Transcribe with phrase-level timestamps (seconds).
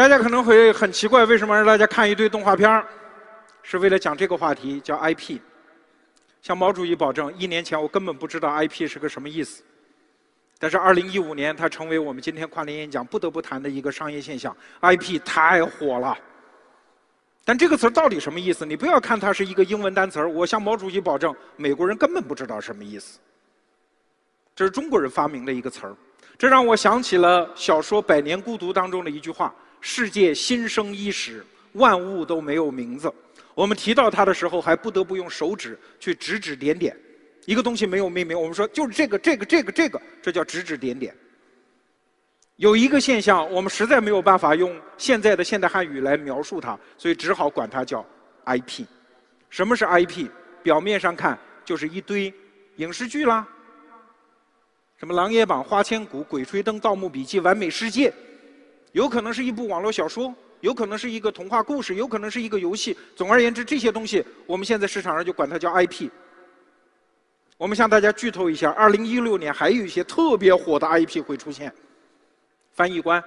[0.00, 2.86] 大家可能会很奇怪，为什么让大家看一堆动画片儿？
[3.62, 5.38] 是为了讲这个话题，叫 IP。
[6.40, 9.62] 向毛主席保证，一年前我根本不知道 IP 是个什么意思。
[10.58, 14.56] 但是二零一五年，它成为我们今天跨年演讲不得不谈的一个商业现象。
[14.80, 16.16] IP 太火了。
[17.44, 18.64] 但这个词到底什么意思？
[18.64, 23.18] 你不要看它是一个英文单词儿，我向毛主席保证，美国人根本不知道什么意思。
[24.56, 25.94] 这是中国人发明的一个词儿。
[26.38, 33.12] 这让我想起了小说《百年孤独》当中的一句话：“世界新生伊始，万物都没有名字。”
[33.54, 36.96] 我们提到它的时候，还不得不用手指去指指点点。
[37.46, 41.14] 一个东西没有命名，我们说就是这个、这个、这个、这个，这叫指指点点。
[42.56, 48.04] 有一个现象，我们实在没有办法用现在的现代汉语来描述它，所以只好管它叫
[48.44, 48.84] IP。
[49.48, 50.28] 什么是 IP？
[50.62, 52.32] 表面上看就是一堆
[52.76, 53.46] 影视剧啦。
[54.98, 58.10] 什么《琅琊榜》《花千骨》《鬼吹灯》《盗墓笔记》《完美世界》，
[58.92, 62.96] 有可能是一部网络小说，有可能是一个童话故事，有可能是一个游戏。
[63.14, 66.08] 总而言之，这些东西我们现在市场上就管它叫 IP。
[67.56, 71.72] 我们向大家剧透一下，二零一六年还有一些特别火的 IP 会出现。
[72.72, 73.22] 翻译官，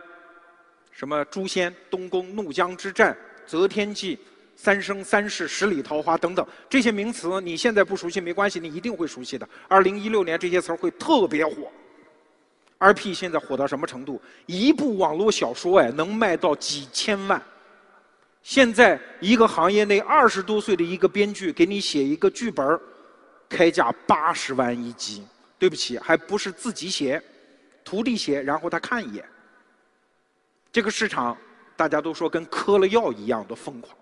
[0.91, 3.13] 什么《诛仙》《东宫》《怒江之战》
[3.49, 4.15] 《择天记》。
[4.55, 9.49] 三生三世十里桃花等等这些名词，你现在不熟悉没关系，你一定会熟悉的。
[9.67, 11.71] 二零一六年这些词儿会特别火。
[12.91, 14.21] IP 现在火到什么程度？
[14.45, 17.41] 一部网络小说哎，能卖到几千万。
[18.41, 22.81] 现在一个行业内二十多岁的一个编剧给你写一个剧本儿
[23.47, 25.25] 开价八十万一集。
[25.59, 27.23] 对不起，还不是自己写，
[27.85, 29.23] 徒弟写，然后他看一眼。
[30.73, 31.37] 这个市场
[31.77, 33.95] 大家都说跟嗑了药一样的疯狂。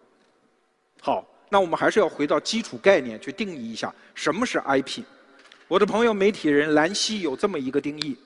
[1.00, 5.04] 好，那我们还是要回到基础概念去定义一下什么是 IP。
[5.68, 8.18] 我的朋友媒体人兰溪有这么一个定义，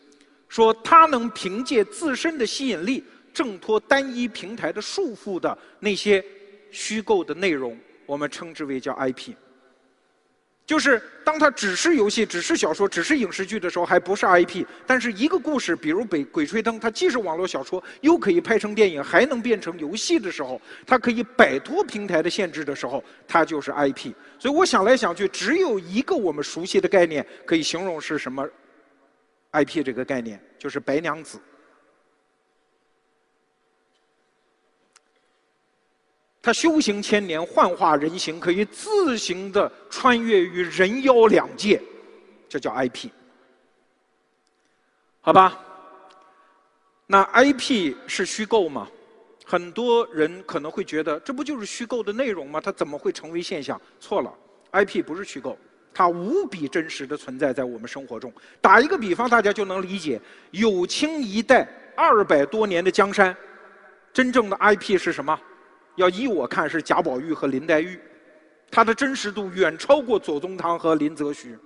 [0.56, 3.04] 说他能凭借自身的吸引力
[3.34, 6.24] 挣脱单一平台的束缚的那些
[6.72, 9.34] 虚构的内容，我们称之为叫 IP。
[10.66, 14.66] 就是当它只是游戏、只是小说、只是影视剧的时候，还不是 IP。
[14.88, 24.14] 但是一个故事，比如《北鬼吹灯》，它既是网络小说，又可以拍成电影，还能变成游戏的时候，它可以摆脱平台的限制的时候，它就是 IP。
[24.40, 28.48] 所以我想来想去，只有一个我们熟悉的概念可以形容是什么
[29.64, 31.40] IP 这个概念，就是白娘子。
[36.42, 41.82] 他修行千年，幻化人形，可以自行的穿越于人妖两界，
[42.48, 43.10] 这叫 IP，
[45.22, 45.60] 好吧？
[47.08, 48.88] 那 IP 是虚构吗？
[49.44, 52.62] 很多人可能会觉得，这不就是虚构的内容吗？
[52.62, 53.80] 它怎么会成为现象？
[54.00, 54.32] 错了
[54.72, 55.58] ，IP 不是虚构，
[55.96, 58.32] 它无比真实的存在在我们生活中。
[58.60, 63.36] 打一个比方，大家就能理解：有清一代二百多年的江山，
[64.12, 65.40] 真正的 IP 是什么？
[65.96, 67.98] 要依我看是贾宝玉和林黛玉，
[68.70, 71.58] 它的真实度远超过左宗棠和林则徐。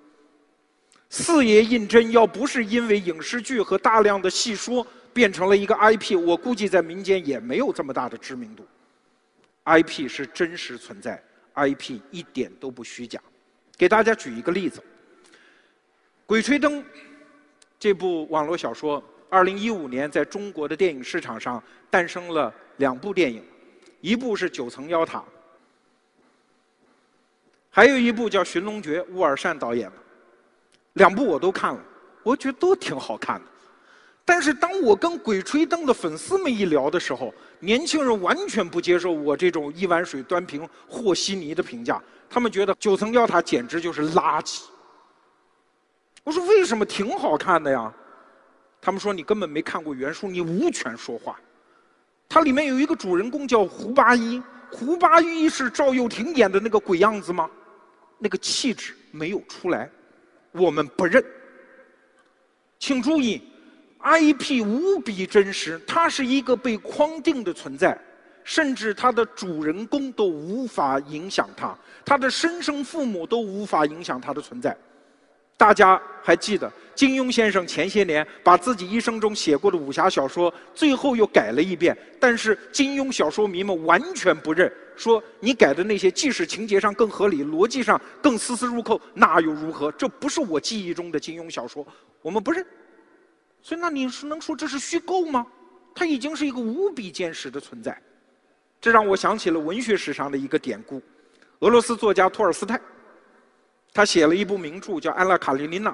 [1.10, 8.64] 四爷胤禛要不是因为影视剧和大量的戏说变成了一个 IP，我估计在民间也没有这么大的知名度。
[9.66, 11.20] IP 是真实存在
[11.56, 13.20] ，IP 一点都不虚假。
[13.80, 14.82] 给大家举一个例子，
[16.26, 16.84] 《鬼吹灯》
[17.80, 23.42] 这部网络小说，二零一五年在中国的电影市场上诞生了两部电影。
[24.02, 25.20] 一部是《九层妖塔》，
[27.70, 29.96] 还有一部叫《寻龙诀》，乌尔善导演的。
[30.94, 31.82] 两部我都看了，
[32.22, 33.46] 我觉得都挺好看的。
[34.30, 44.66] 但是当我跟《鬼吹灯》的粉丝们一聊的时候，年轻人完全不接受我这种一碗水端平和稀泥的评价，他们觉得《九层妖塔》简直就是垃圾。
[46.24, 47.92] 我说为什么挺好看的呀？
[48.80, 51.40] 他们说你根本没看过原书，你无权说话。
[52.30, 54.40] 它里面有一个主人公叫胡八一，
[54.72, 57.50] 胡八一是赵又廷演的那个鬼样子吗？
[58.20, 59.90] 那个气质没有出来，
[60.52, 61.26] 我们不认。
[62.78, 63.42] 请注意
[64.10, 67.98] ，IP 无比真实，它是一个被框定的存在，
[68.44, 74.76] 甚至它的主人公都无法影响它，它的生身父母都无法影响它的存在。
[75.56, 81.98] 大家还记得金庸先生前些年把自己一生中写过的武侠小说，最后又改了一遍。
[82.18, 89.92] 但是金庸小说迷们完全不认，说你改的那些即使情节上更合理，逻辑上更丝丝入扣，那又如何？
[89.92, 91.86] 这不是我记忆中的金庸小说，
[92.22, 92.66] 我们不认。
[93.62, 95.46] 所以那你是能说这是虚构吗？
[95.94, 98.00] 它已经是一个无比坚实的存在。
[98.80, 101.02] 这让我想起了文学史上的一个典故：
[101.60, 102.80] 俄罗斯作家托尔斯泰。
[103.92, 105.92] 他写了一部名著叫《安娜·卡列尼娜》，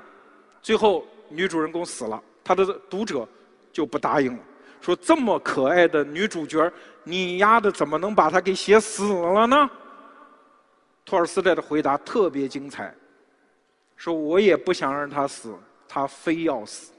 [0.62, 3.28] 最后女主人公死了，他的读者
[3.72, 4.44] 就不答应了，
[4.82, 6.72] 说这么可爱的女主角，
[7.04, 9.70] 你丫的怎么能把她给写死了呢？
[11.06, 12.94] 托尔斯泰的回答特别精彩，
[13.96, 15.56] 说我也不想让她死，
[15.88, 16.92] 她非要死。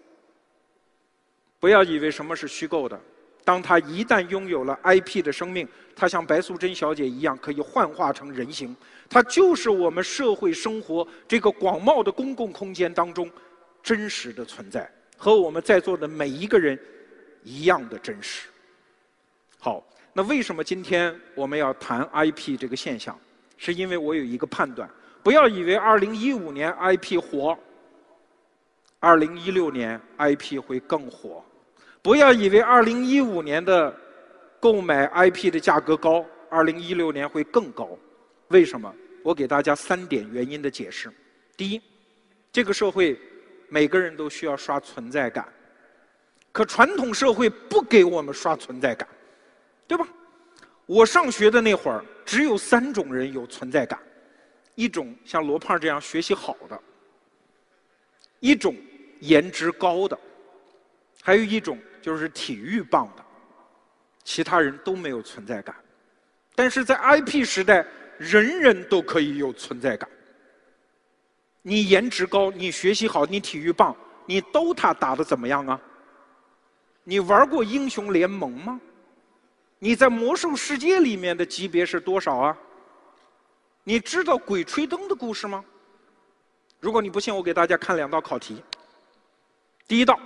[1.66, 2.96] 不要以为什么是虚构的，
[3.42, 5.66] 当他一旦拥有了 IP 的生命，
[5.96, 8.76] 他像白素贞小姐一样可以幻化成人形，
[9.10, 13.28] 他就是我们社会生活这个广袤的公共空间当中
[13.82, 16.78] 真实的存在，和我们在座的每一个人
[17.42, 18.46] 一样的真实。
[19.58, 23.18] 好，那为什么今天我们要谈 IP 这个现象？
[23.56, 24.88] 是因为我有一个判断，
[25.20, 27.58] 不要以为2015年 IP 火。
[28.98, 31.44] 二零一六年 IP 会更火，
[32.06, 33.92] 不要以为二零一五年的
[34.60, 37.98] 购买 IP 的价格高，二零一六年会更高。
[38.46, 38.94] 为什么？
[39.24, 41.12] 我给大家三点原因的解释。
[41.56, 41.82] 第一，
[42.52, 43.18] 这个社会
[43.68, 45.52] 每个人都需要刷存在感，
[46.52, 49.08] 可传统社会不给我们刷存在感，
[49.88, 50.06] 对吧？
[50.86, 53.98] 我上学的那会儿，只有三种人有存在感：
[54.76, 56.80] 一种像罗胖这样学习好的。
[58.38, 58.76] 一种
[59.18, 60.16] 颜值高的，
[61.20, 61.76] 还有一种
[62.06, 63.24] 就是体育棒的，
[64.22, 65.74] 其他人都没有存在感。
[66.54, 67.84] 但是在 IP 时代，
[68.16, 70.08] 人人都可以有存在感。
[71.62, 73.92] 你颜值高，你学习好，你体育棒，
[74.24, 75.80] 你 DOTA 打的怎么样啊？
[77.02, 78.80] 你玩过英雄联盟吗？
[79.80, 82.56] 你在魔兽世界里面的级别是多少啊？
[83.82, 85.64] 你知道鬼吹灯的故事吗？
[86.78, 88.62] 如果你不信，我给大家看两道考题。
[89.88, 90.16] 第一道，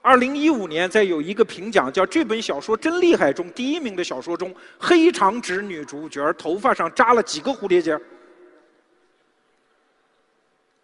[0.00, 7.98] 二零一五年在有一个评奖叫“这本小说真厉害”中第一名的小说中，黑长直女主角头发上扎了几个蝴蝶结？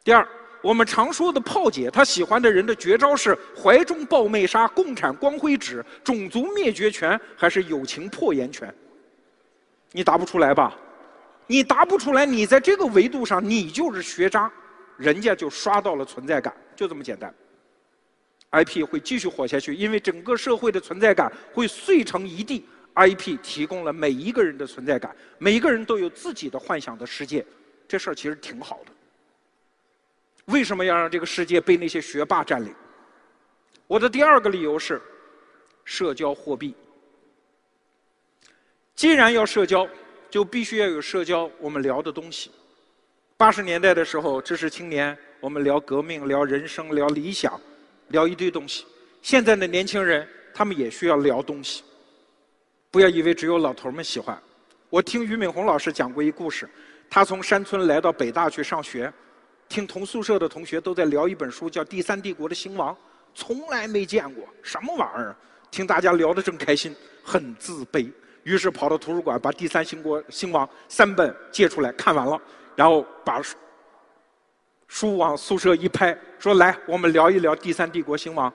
[0.02, 0.26] 第二，
[0.60, 8.72] 我们常说的炮姐，她喜欢的人的绝招是怀中抱妹杀、共产光辉指、种族灭绝拳，还是友情破颜拳？
[9.92, 10.76] 你答不出来吧？
[11.46, 14.50] 你答不出来，你在这个维度上，你就是学渣。
[14.96, 17.32] 人家就刷到了存在感，就这么简单。
[18.54, 22.64] IP 会继续火下去，因为整个社会的存在感会碎成一地。
[22.94, 27.44] IP 提供了每一个人的存在感，每一个人都有自己的幻想的世界，
[27.88, 28.92] 这事儿其实挺好的。
[30.44, 32.72] 为什么要让这个世界被那些学霸占领？
[33.88, 35.02] 我的第二个理由是，
[35.84, 36.72] 社交货币。
[38.94, 39.88] 既然要社交，
[40.30, 42.52] 就必须要有社交我们聊的东西。
[43.36, 47.60] 八十年代的时候，知识青年，我们聊革命、聊人生、聊理想，
[48.08, 48.84] 聊一堆东西。
[49.22, 51.82] 现在的年轻人，他们也需要聊东西。
[52.90, 54.40] 不要以为只有老头们喜欢。
[54.88, 56.68] 我听俞敏洪老师讲过一故事，
[57.10, 59.12] 他从山村来到北大去上学，
[59.68, 62.94] 听同宿舍的同学都在聊一本书，叫《第三帝国的兴亡》，
[63.34, 65.34] 从来没见过，什么玩意儿？
[65.70, 68.08] 听大家聊得正开心，很自卑，
[68.44, 72.40] 于是跑到图书馆把《第三兴国兴亡》三本借出来看完了。
[72.76, 73.40] 然后把
[74.88, 78.52] 书往宿舍一拍，说：“来，我们聊一聊第三帝国兴亡。”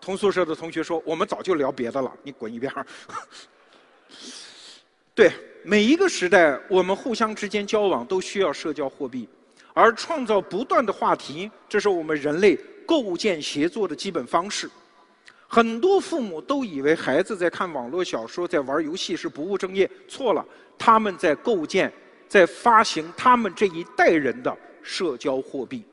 [0.00, 2.86] 同宿舍的同学说：“我们早就聊别的了，你滚一边儿
[5.14, 5.30] 对，
[5.62, 9.28] 每一个时代，我们互相之间交往都需要社交货币，
[9.74, 14.70] 而创造不断的话题，这是我们人类构建协作的基本方式。
[15.46, 20.46] 很多父母都以为孩子在看网络小说、在玩游戏是不务正业，错了，
[20.78, 21.92] 他们在构建。
[22.28, 25.84] 在发行他们这一代人的社交货币。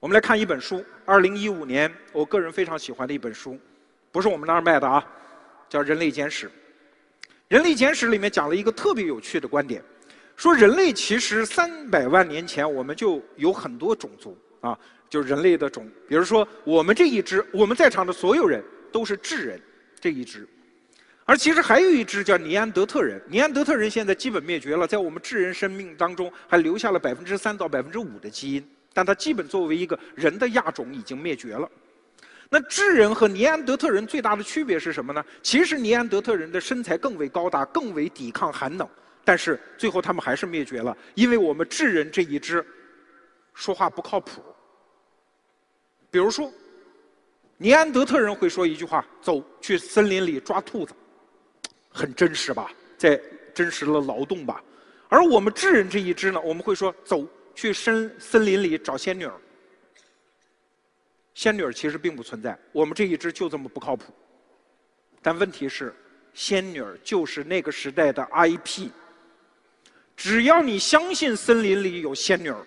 [0.00, 3.58] 我们来看一本书，二零一五年我个人非常喜欢的一本书，
[4.12, 5.04] 不是我们那儿卖的啊，
[5.68, 6.46] 叫《人类简史》。
[7.48, 9.82] 《人类简史》里面讲了一个特别有趣的观点，
[10.36, 14.78] 说人类其实三百万年前我们就有很多种族啊，
[15.10, 19.60] 就是人类的种，比如说我们这一支，我们在场的所有人都是智人
[19.98, 20.46] 这一支。
[21.28, 31.70] 而其实还有一支叫尼安德特人，尼安德特人现在基本灭绝了，在我们智人生命当中还留下了百分之三到百分之五的基因，但它基本作为一个人的亚种已经灭绝了。
[32.48, 35.22] 那智人和尼安德特人最大的区别是什么呢？
[35.42, 38.88] 其实尼安德特人的身材更为高大，更为抵抗寒冷，
[39.22, 42.64] 但是最后他们还是灭绝了，因为我们智人这一支
[43.52, 44.42] 说话不靠谱。
[46.10, 46.50] 比如说，
[47.58, 50.94] 尼安德特人会说一句话：“走去森林里抓兔子。”
[51.98, 53.20] 很真实吧，在
[53.52, 54.62] 真实的劳动吧，
[55.08, 57.26] 而我们智人这一支呢，我们会说走
[57.56, 59.34] 去森森林里找仙女儿。
[61.34, 64.14] 仙女儿其实并不存在，我们这一支就这么不靠谱。
[65.20, 65.92] 但问题是，
[66.34, 68.90] 仙女儿就是那个时代的 IP。
[70.16, 72.64] 只要你相信森林里有仙女儿，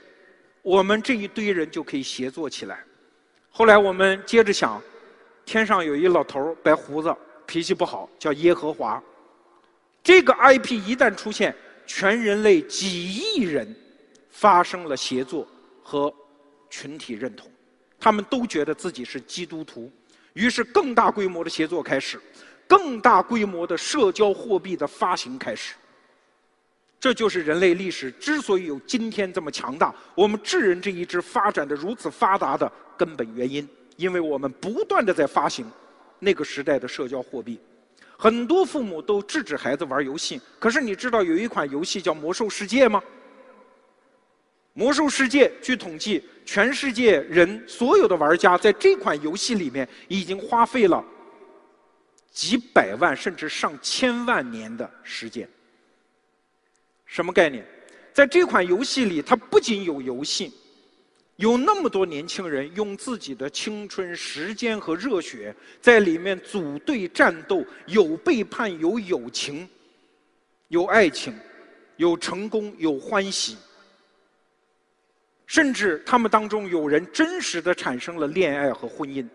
[0.62, 2.84] 我们这一堆人就可以协作起来。
[3.50, 4.82] 后来我们接着想，
[5.46, 7.14] 天上有一老头白胡子，
[7.46, 9.02] 脾气不好，叫耶和华。
[10.04, 11.56] 这个 IP 一旦出现，
[11.86, 13.76] 全人类几亿人
[14.30, 15.48] 发生了协作
[15.84, 16.14] 和
[16.70, 17.50] 群体认同，
[18.00, 19.92] 他们都觉得自己是基督徒，
[20.34, 22.20] 于是更大规模的协作开始，
[22.68, 25.76] 更大规模的社交货币的发行开始。
[27.00, 33.68] 这就是人类历史之所以有今天这么强大，我们智人这一支发展的如此发达的根本原因，
[33.98, 35.66] 因为我们不断的在发行
[36.20, 37.60] 那个时代的社交货币。
[38.22, 43.02] 很多父母都制止孩子玩游戏，可是你知道有一款游戏叫《魔兽世界》吗？
[44.74, 51.04] 《魔兽世界》据统计，全世界人所有的玩家在这款游戏里面已经花费了
[52.30, 55.50] 几百万甚至上千万年的时间。
[57.08, 57.66] 什么概念？
[58.14, 60.54] 在这款游戏里，它不仅有游戏，
[61.42, 69.68] 有那么多年轻人用自己的青春、时间和热血在里面组队战斗，有背叛，有友情，
[70.68, 71.34] 有爱情，
[71.98, 73.58] 有成功，有欢喜，
[75.48, 79.28] 甚至他们当中有人真实的产生了恋爱和婚姻。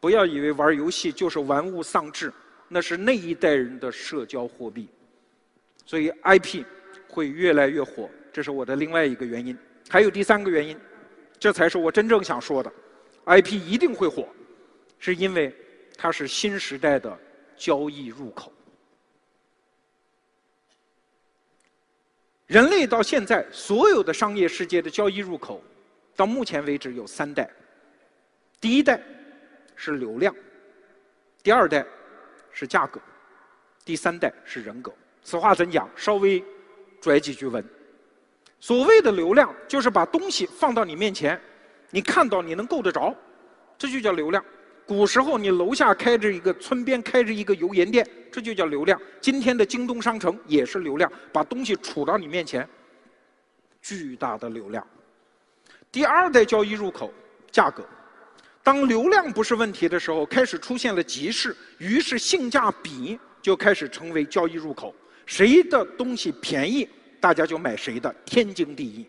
[0.00, 2.32] 不要以为玩游戏就是玩物丧志，
[2.66, 4.88] 那是那一代人的社交货币。
[5.84, 6.64] 所以 IP。
[7.08, 9.56] 会越来越火，这是我的另外一个原因。
[9.88, 10.76] 还有第三个原因，
[11.38, 12.72] 这才是我真正想说的。
[13.24, 14.28] IP 一定会火，
[14.98, 15.54] 是因为
[15.96, 17.18] 它是新时代的
[17.56, 18.52] 交易入口。
[22.46, 25.62] 人类到现在所有的商业世界的交易入口，
[26.14, 27.50] 到目前为止有三代。
[28.60, 29.00] 第一代
[29.74, 30.34] 是流量，
[31.42, 31.84] 第二代
[32.52, 33.00] 是价格，
[33.84, 34.92] 第三代是人格。
[35.22, 35.88] 此话怎讲？
[35.96, 36.44] 稍微。
[36.98, 37.62] 拽几句文，
[38.58, 41.40] 所谓的流量就是把东西放到你面前，
[41.90, 43.14] 你看到你能够得着，
[43.78, 44.44] 这就叫流量。
[44.86, 49.00] 古时候你楼下开着一个村边开着一个油盐店，这就叫流量。
[49.20, 52.68] 今天的京东商城也是流量，把东西杵到你面前，
[53.82, 54.86] 巨大的流量。
[55.90, 57.12] 第二代交易入口，
[57.50, 57.84] 价格。
[58.62, 64.94] 当流量不是问题的时候，开始出现了集市，于是性价比就开始成为交易入口。
[65.24, 66.88] 谁的东西便宜，
[67.20, 69.06] 大家就买谁的，天经地义。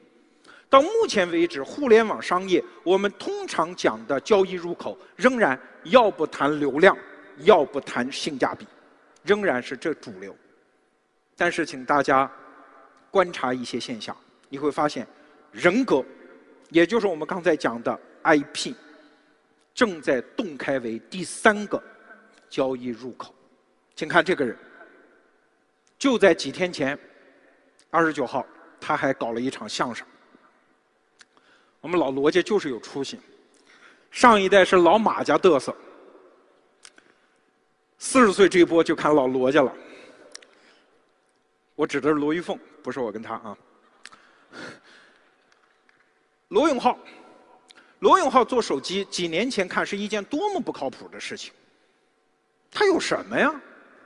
[0.70, 6.98] 到目前为止，互联网商业我们通常讲的交易入口，仍然要不谈流量，
[7.38, 8.68] 要不谈性价比，
[9.24, 10.36] 仍然是这主流。
[11.38, 12.30] 但是，请大家
[13.10, 14.16] 观察一些现象，
[14.50, 15.08] 你会发现，
[15.52, 16.04] 人格，
[16.70, 18.74] 也就是我们刚才讲的 IP，
[19.74, 21.82] 正在洞开为第三个
[22.50, 23.34] 交易入口。
[23.96, 24.58] 请看这个人。
[25.98, 26.98] 就在几天前，
[27.90, 28.46] 二十九号，
[28.80, 30.06] 他还搞了一场相声。
[31.80, 33.20] 我们老罗家就是有出息，
[34.12, 35.76] 上一代是老马家嘚瑟，
[37.98, 39.74] 四十岁这一波就看老罗家了。
[41.76, 43.58] 我指的是罗玉凤，不是我跟他啊。
[46.50, 46.98] 罗永浩，
[48.00, 51.54] 罗永浩做手机，几年前看是一件多么不靠谱的事情。
[52.72, 53.54] 他有什么呀？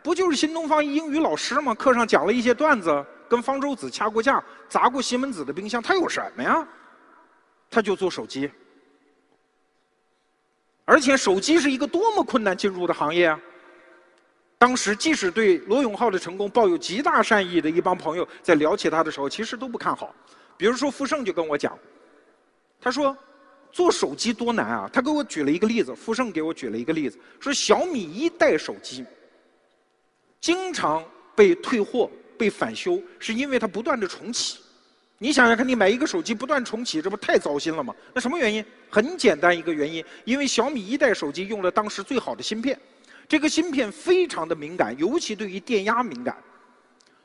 [0.03, 1.73] 不就是新东方英语老师吗？
[1.73, 6.67] 课上讲了一些段子，跟方舟子掐过架，砸过西门子的冰箱，他有什么呀？
[7.69, 8.51] 他就做手机，
[10.83, 13.39] 而且手机是一个多么困难进入的行业啊！
[14.57, 20.13] 当时即使对罗永浩的成功抱有极大善意的一帮朋友，在聊起他的时候，其实都不看好。
[20.57, 21.79] 比如说傅盛就跟我讲，
[22.81, 23.15] 他说
[23.71, 24.89] 做手机多难啊！
[24.91, 29.05] 他给我举了一个例子，傅盛给我举了一个例子，说小米一代手机。
[30.41, 31.01] 经常
[31.33, 32.11] 被退货、
[32.41, 34.57] 被返修，是因为它不断的重启。
[35.19, 37.93] 你想想看，你买一个手机不断重启，这不太糟心了吗？
[38.15, 38.65] 那什么原因？
[38.89, 42.75] 很简单一个原因，因为小米一代手机用了当时最好的芯片，
[43.29, 46.35] 这个芯片非常的敏感，尤其对于电压敏感。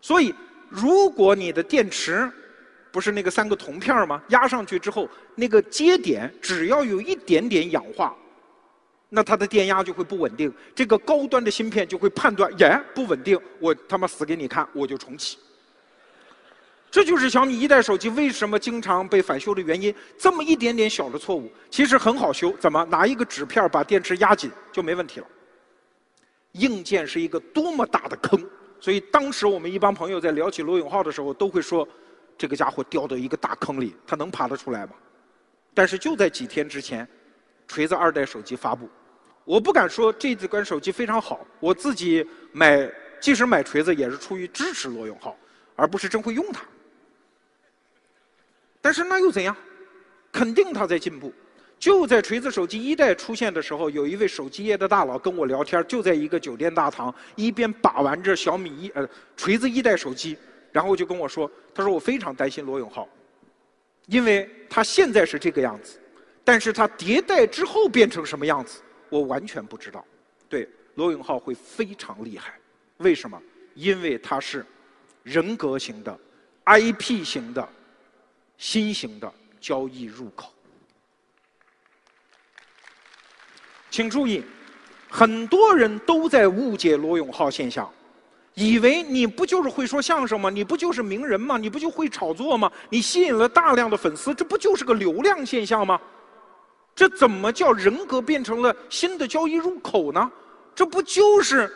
[0.02, 0.34] 所以，
[0.68, 2.30] 如果你的电池
[2.92, 4.22] 不是那个三个铜片吗？
[4.28, 8.14] 压上去之后，那个接点只要有一点点氧化。
[9.08, 15.38] 那它的电压就会不稳定，这个高端的芯片就会判断，耶，不稳定，我他妈死给你看，我就重启。
[16.90, 19.94] 这就是小米一代手机为什么经常被返修的原因。
[20.18, 25.26] 这么一点点小的错误，其实很好修，怎么拿一个纸片把电池压紧就没问题了？
[26.52, 28.44] 硬件是一个多么大的坑，
[28.80, 31.86] 所以当时我们一帮朋友在聊起罗永浩的时候，都会说，
[32.36, 34.92] 这个家伙掉到一个大坑里，他能爬得出来吗？
[35.74, 37.06] 但是就在几天之前。
[37.66, 38.88] 锤子二代手机发布，
[39.44, 41.46] 我不敢说这几款手机非常好。
[41.60, 45.36] 我自己买，即使买锤子，也是出于支持罗永浩，
[45.74, 46.62] 而不是真会用它。
[48.80, 49.56] 但是那又怎样？
[50.32, 51.32] 肯定它在进步。
[51.78, 59.06] 就在锤子手机一代出现的时候，有一位手机业的大佬跟我聊天，就在一个酒店大堂，一边把玩着小米一呃
[59.36, 60.38] 锤子一代手机，
[60.72, 63.06] 然后就跟我说：“他说我非常担心罗永浩，
[64.06, 65.98] 因为他现在是这个样子，
[66.46, 70.04] 但是它迭代之后变成什么样子，我完全不知道。
[70.48, 72.54] 对，罗永浩会非常厉害，
[72.98, 73.36] 为什么？
[73.74, 74.64] 因为他是
[75.24, 76.16] 人格型的、
[76.66, 77.68] IP 型的、
[78.56, 80.52] 新型的交易入口。”
[83.90, 84.44] 请注意，
[85.10, 87.92] 很多人都在误解罗永浩现象，
[88.54, 90.48] 以为你不就是会说相声吗？
[90.48, 91.58] 你不就是名人吗？
[91.58, 92.70] 你不就会炒作吗？
[92.88, 96.00] 你吸引了大量的粉丝，这不就是个流量现象吗？
[96.96, 100.32] 这怎么叫人格变成了新的交易入口呢？
[100.74, 101.70] 这不就是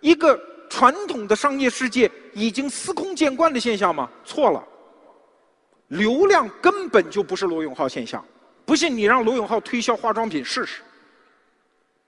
[0.00, 4.10] 一个传统的商业世界已经司空见惯的现象吗？
[4.24, 4.66] 错了，
[5.88, 8.24] 流量根本就不是罗永浩现象。
[8.64, 10.80] 不信你让罗永浩推销化妆品试试。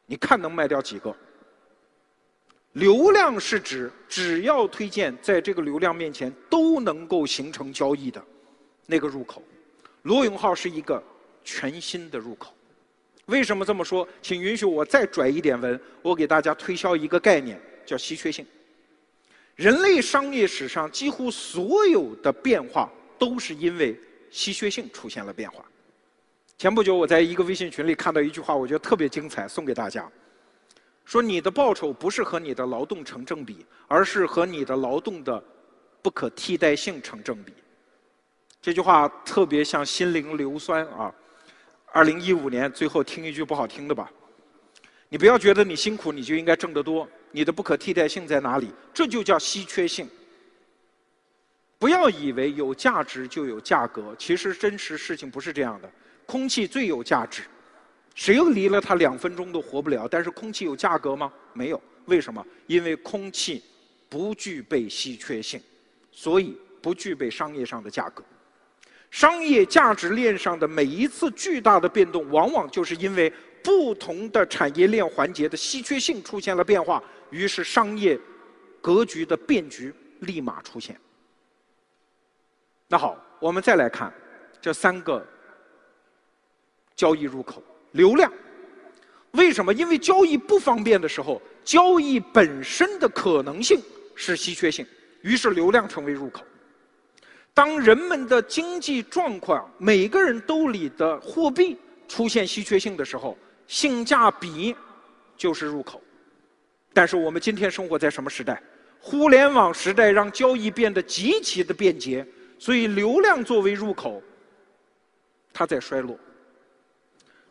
[0.07, 1.15] 你看能卖掉几个？
[2.73, 8.23] 流量是指只要推荐，在这个流量面前都能够形成交易的
[8.87, 9.43] 那个入口。
[10.03, 11.03] 罗永浩是一个
[11.45, 12.55] 全新的入口。
[13.27, 14.07] 为什么这么说？
[14.21, 18.45] 请允许我再拽一点文，我给大家推销一个概念，叫稀缺性。
[19.55, 23.99] 人类商业史上几乎所有的变化，都是因为
[24.31, 25.65] 稀缺性出现了变化。
[26.59, 30.11] 前不久，我在一个微信群里看到一句话，我觉得特别精彩，送给大家。
[31.05, 35.43] 说你的报酬不是和你的劳动成正比，而是和你的劳动的
[36.01, 37.53] 不可替代性成正比。
[38.61, 41.13] 这句话特别像心灵硫酸啊！
[41.93, 44.11] 二零一五年，最后听一句不好听的吧。
[45.11, 48.73] 你不要觉得你辛苦你就应该挣得多，你的不可替代性在哪里？
[48.95, 50.09] 这就叫稀缺性。
[51.79, 55.93] 不要以为有价值就有价格，其实真实事情不是这样的。
[56.25, 57.43] 空气最有价值，
[58.15, 60.09] 谁又离了它两分钟都活不了？
[60.09, 61.31] 但是空气有价格吗？
[61.53, 61.83] 没有。
[62.07, 62.43] 为什么？
[62.67, 63.63] 因为空气
[64.09, 65.61] 不具备稀缺性，
[66.11, 68.25] 所以不具备商业上的价格。
[69.13, 78.19] 商业价值链上的每一次巨大的变动，往往就是因为不同的产业链环节的稀缺性出现了变化，于是商业
[78.81, 80.99] 格局的变局立马出现。
[82.89, 84.13] 那好，我们再来看
[84.61, 85.25] 这三个。
[86.95, 88.31] 交易入口流量，
[89.33, 89.73] 为什么？
[89.73, 93.81] 因为交易不方便的时候，交易本身的可能性
[94.15, 94.87] 是稀缺性，
[95.23, 96.45] 于是流量成为入口。
[97.55, 101.77] 当人们的经济状况、每个人兜里的货币
[102.09, 103.37] 出现稀缺性的时候，
[103.67, 104.75] 性价比
[105.37, 106.03] 就是入口。
[106.95, 108.63] 但是我们今天生活在什么时代？
[109.01, 112.27] 互联网时代让交易变得极其的便捷，
[112.59, 114.23] 所以流量作为入口，
[115.53, 116.19] 它在衰落。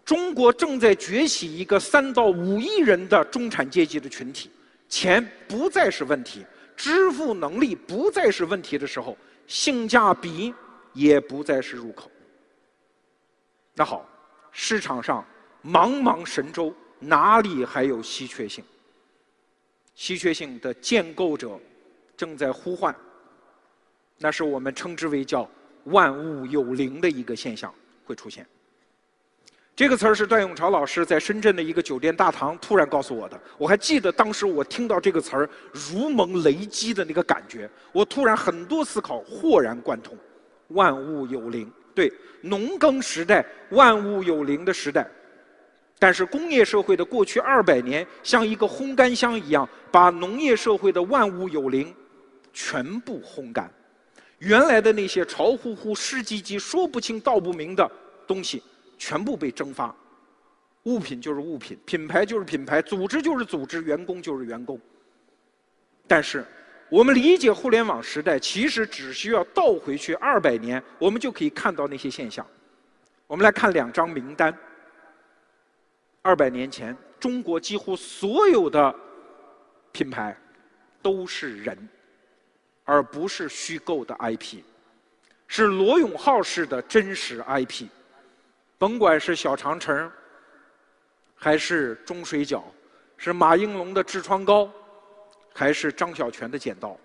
[0.04, 4.50] 中国正在崛起一个三到五亿人的中产阶级的群体，
[4.90, 6.44] 钱不再是问题，
[6.76, 9.18] 支付能力不再是问题的时候，
[9.52, 10.54] 性价比
[10.94, 12.10] 也不再是入口。
[13.74, 14.08] 那好，
[14.54, 15.26] 市场上
[15.62, 18.64] 茫茫神州哪里还有稀缺性？
[19.94, 21.60] 稀缺性的建构者
[22.16, 22.96] 正在呼唤，
[24.18, 25.46] 那是我们称之为叫
[25.84, 27.74] 万物有灵的一个现象
[28.06, 28.48] 会出现。
[29.82, 33.42] 这个词儿是段永潮老师在深圳的一个酒店大堂突然告诉我的。
[33.58, 40.16] 我还记得当时我听到这个词儿如蒙雷击的那个感觉，我突然很多思考豁然贯通。
[40.68, 45.10] 万物有灵，对，农耕时代万物有灵的时代，
[45.98, 51.92] 但是工业社会的过去二百年像一个烘干箱一样，把农业社会的万物有灵
[52.54, 53.68] 全部烘干。
[54.38, 57.92] 原来的那些潮乎乎、湿唧唧、说不清道不明的
[58.28, 58.62] 东西。
[59.02, 59.94] 全部被蒸发，
[60.84, 64.80] 物品就是物品，品牌就是品牌，组织就是组织，员工就是员工。
[66.08, 66.46] 但是，
[66.88, 72.46] 我们理解互联网时代，其实只需要倒回去二百年，我们就可以看到那些现象。
[73.26, 74.56] 我们来看两张名单。
[76.22, 78.94] 二百年前，中国几乎所有的
[79.92, 80.38] 品牌
[81.02, 81.90] 都是人，
[82.84, 84.60] 而不是虚构的 IP，
[85.48, 87.88] 是罗永浩式的真实 IP。
[88.82, 90.12] 甭管是小长城，
[91.36, 92.64] 还是中水饺，
[93.16, 94.68] 是马应龙的痔疮膏，
[95.54, 96.98] 还是张小泉的剪刀。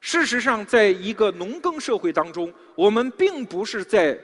[0.00, 4.20] 事实上，在一个农耕社会当中，我们并不是在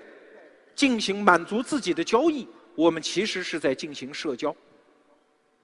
[0.74, 4.54] 进行满足自己的交易，我们其实是在进行社交。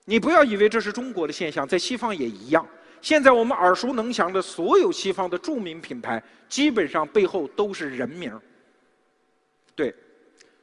[0.07, 2.67] 你不要以为这是中国的现象，在西方也一样。
[3.03, 8.41] 现在我们耳熟能详的所有西方的著名品牌，基本上背后都是人名
[9.75, 9.95] 对。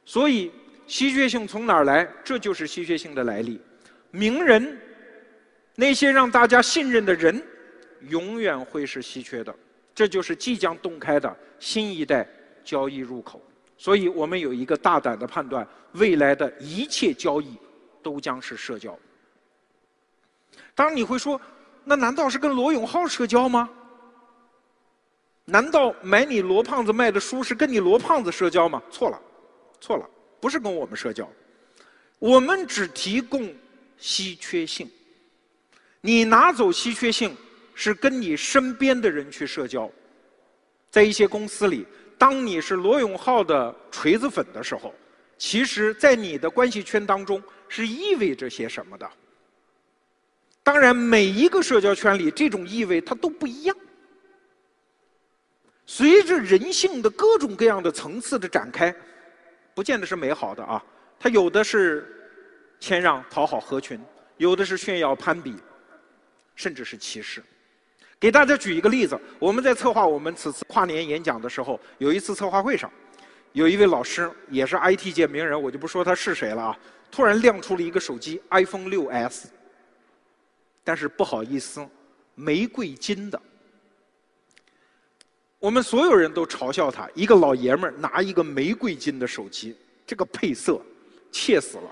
[0.04, 0.50] 所以，
[0.86, 2.08] 稀缺性从哪儿来？
[2.24, 3.60] 这就是稀缺性的来历。
[4.10, 4.78] 名人，
[5.74, 7.42] 那些让大家信任的人，
[8.08, 9.54] 永远会是稀缺的。
[9.94, 12.26] 这就是即将洞开的新一代
[12.64, 13.40] 交易入口。
[13.78, 17.56] 所以我们有一个大胆的判断：未来的一切交易
[18.02, 18.98] 都将是社交。
[20.74, 21.40] 当然你会说，
[21.84, 23.68] 那难道是跟罗永浩社交吗？
[25.44, 28.82] 难道买你罗胖子卖的书是跟你罗胖子社交吗？
[28.90, 29.20] 错了，
[29.82, 30.08] 错了，
[30.40, 31.28] 不是跟我们社交。
[32.20, 33.52] 我们只提供
[33.98, 34.88] 稀缺性，
[36.00, 37.36] 你拿走稀缺性
[37.74, 39.90] 是跟你身边的人去社交。
[40.88, 41.84] 在一些公司里，
[42.16, 44.94] 当你是罗永浩的锤子粉的时候，
[45.36, 49.10] 其实，在你的关系圈当中是意味着些什么的。
[50.62, 53.76] 当然，每一个社交圈里这种意味它都不一样。
[55.86, 58.94] 随着人性的各种各样的层次的展开，
[59.74, 60.82] 不见得是美好的啊。
[61.18, 62.06] 它有的是
[62.80, 64.00] 谦让、讨好、合群，
[64.36, 65.56] 有的是炫耀、攀比，
[66.56, 67.42] 甚至是歧视。
[68.18, 72.90] 给大家举一个例子：我们在策划我们此次跨年演讲的时候，有一次策划会上，
[73.52, 76.78] 有一位老师也是 IT 界名人，我就不说他是谁了啊。
[77.10, 79.46] 突然亮出了一个手机 iPhone 6s。
[80.84, 81.86] 但是不好意思，
[82.34, 83.40] 玫瑰金的，
[85.62, 90.82] 我们所有人都嘲笑他，一个老爷们儿拿一个玫瑰金的手机，这个配色，
[91.30, 91.84] 切死了。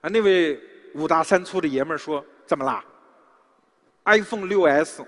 [0.00, 0.60] 啊，那位
[0.92, 2.84] 五大三粗的爷们儿说：“怎么啦
[4.06, 5.06] ？iPhone 6s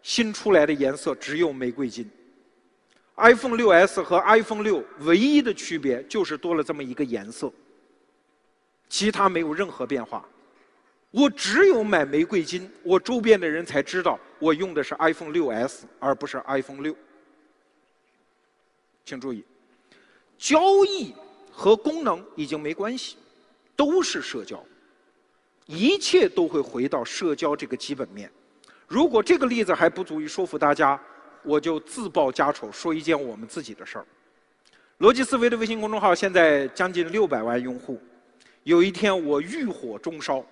[0.00, 2.08] 新出来的颜色只有玫瑰金。
[3.16, 7.52] iPhone 6s 和 iPhone 6唯一的区别就是多了这么一个颜色，
[8.88, 10.24] 其他没有任何变化。”
[11.10, 16.94] 我只有买玫瑰金，我周边的人才知道我用的是 iPhone 6s，而不是 iPhone 六。
[19.04, 19.44] 请注意，
[20.38, 21.12] 交易
[21.50, 23.16] 和功能已经没关系，
[23.74, 24.64] 都是社交，
[25.66, 28.30] 一切都会回到社交这个基本面。
[28.86, 31.00] 如果这个例子还不足以说服大家，
[31.42, 34.06] 我就自报家丑，说一件我们自己的事儿。
[35.00, 38.00] 逻辑思维的微信公众号现在将近六百万用户，
[38.62, 40.44] 有一天我欲火中烧。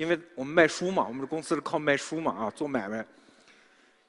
[0.00, 3.04] 因为我们卖书嘛，我们的公司是靠卖书嘛啊，做买卖。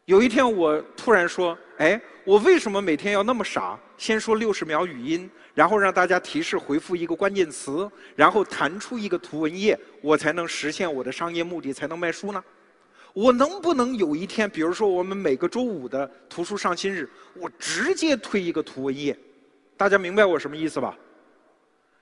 [0.05, 3.77] 有一天我突然说：“哎，我为什么每天要那么傻？
[3.97, 12.41] 先说六十秒语音，然后让大家提示回复一个关键词，然后弹出一个图文页，我才能实现我的商业目的，才能卖书呢？
[13.11, 19.13] 我能不能有一天，比如说我们每个周五的图书上新日，我直接推一个图文页？
[19.75, 20.97] 大家明白我什么意思吧？”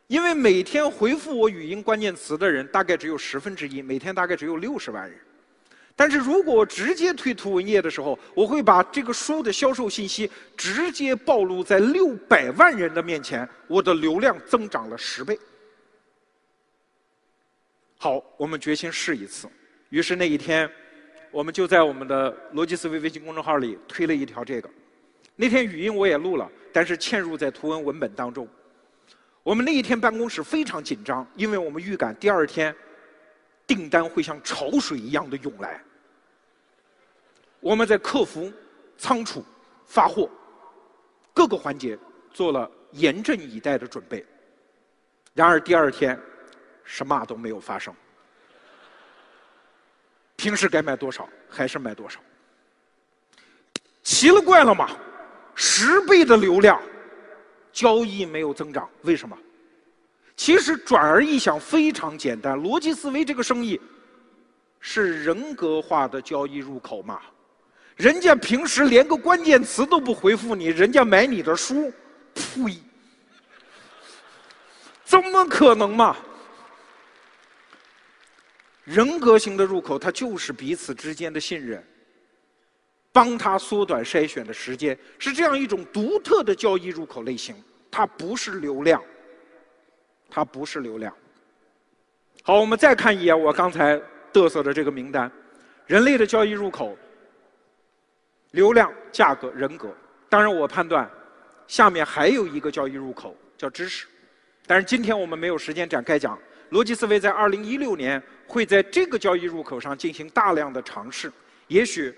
[0.09, 5.15] 因为每天回复我语音关键词的人大概只有十分之一，每天大概只有六十万人。
[5.95, 15.37] 但是如果我直接推图文页的时候，我会把这个书的销售信息直接暴露在六百万人的面前，我的流量增长了十倍。
[17.99, 19.47] 好，我们决心试一次。
[19.89, 20.67] 于是那一天，
[21.29, 24.67] 我们就在我们的逻辑思维微信公众号里推了一条这个。
[25.35, 28.47] 那天语音我也录了，但是嵌入在图文文本当中。
[29.43, 32.75] 我们那一天办公室非常紧张，因为我们预感第二天
[33.65, 35.81] 订单会像潮水一样的涌来。
[37.59, 38.51] 我们在客服、
[38.97, 39.43] 仓储、
[39.85, 40.29] 发货
[41.33, 41.97] 各个环节
[42.31, 44.25] 做了严阵以待的准备。
[45.33, 46.19] 然而第二天
[46.83, 47.93] 什么都没有发生，
[50.35, 52.19] 平时该卖多少还是卖多少，
[54.03, 54.89] 奇了怪了嘛，
[55.55, 56.81] 十倍的流量。
[57.71, 59.37] 交易没有增长，为什么？
[60.35, 62.57] 其实转而一想，非常简单。
[62.57, 63.79] 逻辑思维这个生意
[64.79, 67.19] 是人格化的交易入口嘛？
[67.97, 71.91] 人家平时连个关键词都不回复你，人家买你的书，
[72.33, 72.79] 呸！
[75.03, 76.15] 怎么可能嘛？
[78.85, 81.85] 人格型的入口，它就是彼此之间的信任。
[83.11, 87.55] 帮他缩短筛选的时间，是这样一种独特的交易入口类型。
[87.91, 89.03] 它不是流量，
[90.29, 91.11] 它不是流量。
[92.43, 93.99] 好，我们再看一眼我刚才
[94.31, 95.29] 嘚瑟的这个名单：
[95.87, 96.95] 人类的交易入口、
[98.51, 99.91] 流量、价格、人格。
[100.29, 101.09] 当然，我判断
[101.67, 104.05] 下面还有一个交易入口叫知识，
[104.67, 106.37] 但是今天我们没有时间展开讲。
[106.69, 111.31] 逻辑思维在二零一六年会在这个交易入口上进行大量的尝试，
[111.67, 112.13] 也许。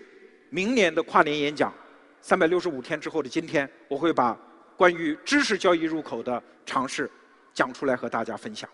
[0.54, 1.74] 明年的跨年演讲，
[2.22, 4.38] 三百六十五天之后的今天，我会把
[4.76, 7.10] 关于知识交易入口的尝试
[7.54, 8.70] 讲出来和大家分享。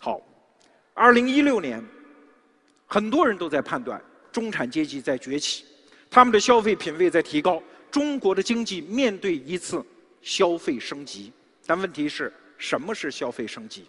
[0.00, 0.18] 好，
[0.94, 1.84] 二零一六年，
[2.86, 5.66] 很多人都在判断中产阶级在崛起，
[6.08, 9.84] 他们的消费品位在提高，中国的经济面对一次
[10.22, 11.30] 消费升级。
[11.66, 13.84] 但问题是，什么是消费升级。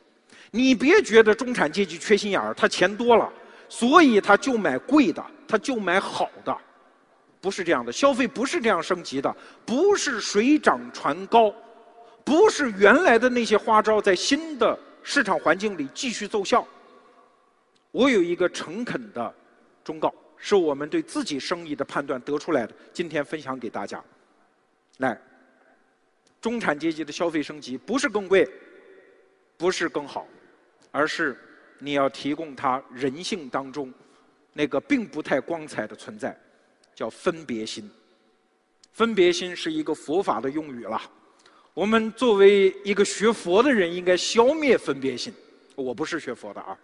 [0.51, 3.31] 你别觉得中产阶级缺心眼儿，他钱多了，
[3.77, 6.57] 所以他就买贵的，他就买好的，
[7.41, 7.91] 不是这样的。
[7.91, 9.35] 消费不是这样升级的，
[9.65, 11.53] 不是水涨船高，
[12.23, 16.65] 不是原来的那些花招在新的市场环境里继续奏效。
[17.91, 19.35] 我有一个诚恳的
[19.83, 24.01] 忠告，是我们对自己生意的判断得出来的，今天分享给大家。
[24.99, 25.19] 来，
[26.39, 28.49] 中产阶级的消费升级不是更贵，
[29.57, 30.25] 不是更好。
[30.91, 31.38] 而是
[31.79, 33.93] 你要提供他人性当中
[34.53, 36.35] 那个并不太光彩的存在，
[36.95, 37.89] 叫分别心。
[38.93, 41.01] 分别心是一个佛法的用语了。
[41.73, 45.33] 我们作为一个学佛的人，应该消灭分别心。
[45.75, 46.77] 我不是学佛的啊，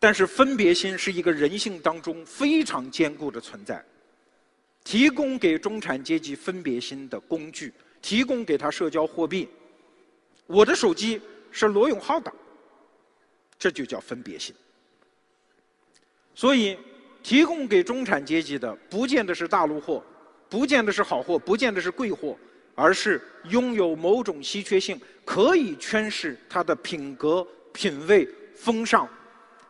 [0.00, 3.84] 但是分别心是一个人性当中非常坚固的存在。
[4.82, 9.48] 提供给中产阶级分别心的工具，提供给他社交货币。
[10.46, 11.20] 我的手机。
[11.54, 12.32] 是罗永浩的，
[13.62, 14.52] 这就叫分别心。
[16.34, 16.76] 所以，
[17.22, 20.04] 提供给中产阶级的，不见得是大陆货，
[20.48, 22.36] 不见得是好货，不见得是贵货，
[22.74, 29.08] 而是拥有某种稀缺性，可以诠释他的品格、品味、风尚，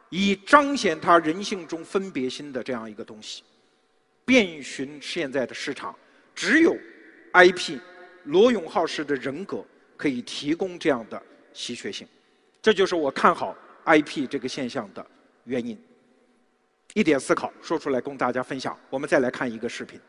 [0.08, 3.42] 以彰显他人性中分别心的这样一个东西。
[4.24, 5.94] 遍寻现在的市场，
[6.34, 6.74] 只有
[7.34, 7.78] IP
[8.24, 9.62] 罗永浩式的人格
[9.98, 11.22] 可以提供这样的。
[11.52, 12.08] 稀缺性，
[12.62, 15.04] 这就是我看好 IP 这个现象的
[15.44, 15.78] 原因。
[16.94, 18.78] 一点思考说出来供大家分享。
[18.90, 20.00] 我们再来看一个视频。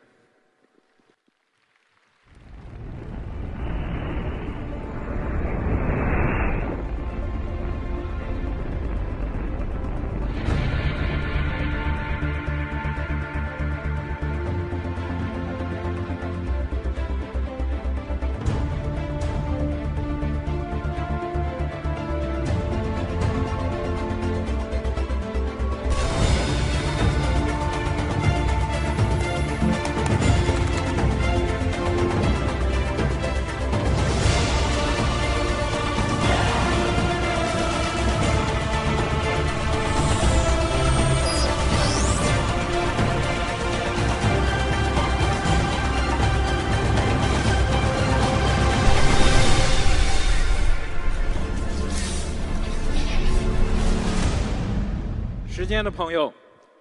[55.82, 56.30] 的朋友，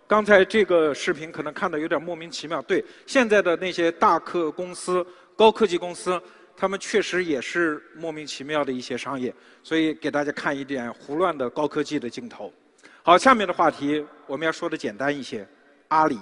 [0.06, 2.62] 刚才这个视频可能看的有点莫名其妙。
[2.64, 5.06] 对，现在的那些大客公司、
[5.38, 6.22] 高科技公司，
[6.58, 12.54] 他们确实也是莫名其妙的一些商业，所以给大家看一点胡乱的高科技的镜头。
[13.02, 15.48] 好，下面的话题我们要说的简单一些，
[15.88, 16.20] 阿里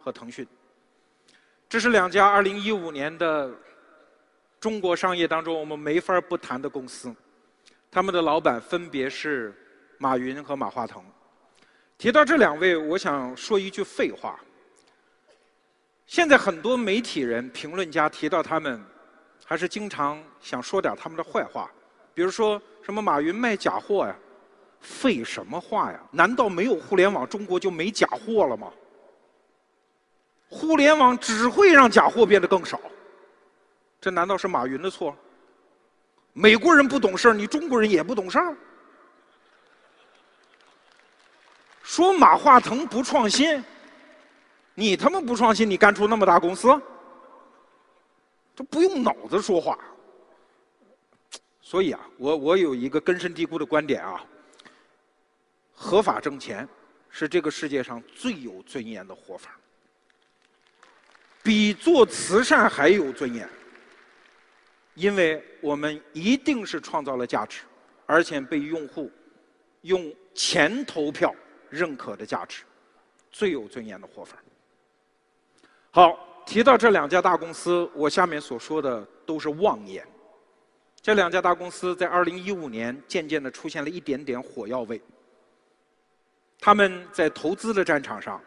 [0.00, 0.46] 和腾讯，
[1.68, 3.50] 这是两家2015年的
[4.58, 7.14] 中国商业当中我们没法不谈的公司，
[7.90, 9.54] 他们的老板分别是
[9.98, 11.02] 马云和马化腾。
[12.00, 14.40] 提到这两位，我想说一句废话。
[16.06, 18.82] 现在很多媒体人、评论家提到他们，
[19.44, 21.70] 还是经常想说点他们的坏话，
[22.14, 24.16] 比如说什么马云卖假货呀，
[24.80, 26.00] 废什么话呀？
[26.10, 28.72] 难道没有互联网，中国就没假货了吗？
[30.48, 32.80] 互联网只会让假货变得更少，
[34.00, 35.14] 这难道是马云的错？
[36.32, 38.56] 美国人不懂事儿你中国人也不懂事儿？
[41.90, 43.64] 说马化腾不创新，
[44.76, 46.68] 你他妈不创新，你干出那么大公司，
[48.54, 49.76] 这不用脑子说话。
[51.60, 54.24] 所以啊，我我有一个根深蒂固的观点啊，
[55.74, 56.66] 合法挣钱
[57.08, 59.58] 是这个世界上最有尊严的活法，
[61.42, 63.50] 比做慈善还有尊严，
[64.94, 67.62] 因为我们一定是创造了价值，
[68.06, 69.10] 而且被用户
[69.80, 71.34] 用钱投票。
[71.70, 72.62] 认可的价值，
[73.30, 74.36] 最有尊严的活法。
[75.90, 80.06] 好，提到这两家大公司，我下面所说的都是妄言。
[81.00, 85.00] 这两家大公司在二零一五年渐渐的出现了一点点火药味。
[86.58, 88.38] 他们在投资的战场上，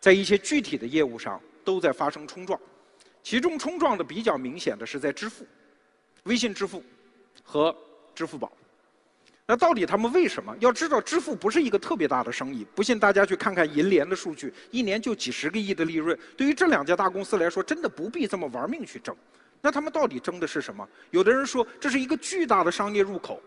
[0.00, 2.58] 在一些具体的业务上都在发生冲撞，
[3.22, 5.46] 其中冲撞的比较明显的是在支付，
[6.24, 6.82] 微信支付
[7.44, 7.74] 和
[8.14, 8.50] 支付宝。
[9.50, 10.54] 那到底他们为什么？
[10.60, 12.66] 要知道，支付不是一个特别大的生意。
[12.74, 16.16] 不信大家去看看银联的数据，一年就几十个亿的利润。
[16.36, 19.16] 对于这两家大公司来说，真的不必这么玩命去争。
[19.62, 20.86] 那他们到底争的是什么？
[21.12, 23.40] 有的人说这是一个巨大的商业入口。